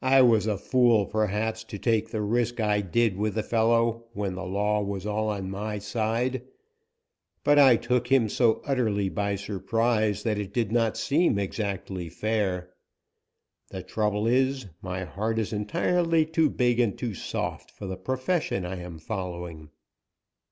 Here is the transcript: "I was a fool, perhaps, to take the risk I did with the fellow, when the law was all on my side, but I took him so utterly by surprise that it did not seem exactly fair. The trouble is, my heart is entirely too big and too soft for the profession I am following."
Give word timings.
"I 0.00 0.22
was 0.22 0.46
a 0.46 0.56
fool, 0.56 1.04
perhaps, 1.04 1.62
to 1.64 1.78
take 1.78 2.08
the 2.08 2.22
risk 2.22 2.58
I 2.58 2.80
did 2.80 3.18
with 3.18 3.34
the 3.34 3.42
fellow, 3.42 4.06
when 4.14 4.34
the 4.34 4.46
law 4.46 4.80
was 4.80 5.04
all 5.04 5.28
on 5.28 5.50
my 5.50 5.78
side, 5.78 6.40
but 7.44 7.58
I 7.58 7.76
took 7.76 8.06
him 8.08 8.30
so 8.30 8.62
utterly 8.64 9.10
by 9.10 9.34
surprise 9.36 10.22
that 10.22 10.38
it 10.38 10.54
did 10.54 10.72
not 10.72 10.96
seem 10.96 11.38
exactly 11.38 12.08
fair. 12.08 12.70
The 13.68 13.82
trouble 13.82 14.26
is, 14.26 14.68
my 14.80 15.04
heart 15.04 15.38
is 15.38 15.52
entirely 15.52 16.24
too 16.24 16.48
big 16.48 16.80
and 16.80 16.96
too 16.96 17.12
soft 17.12 17.70
for 17.70 17.84
the 17.86 17.98
profession 17.98 18.64
I 18.64 18.76
am 18.76 18.98
following." 18.98 19.68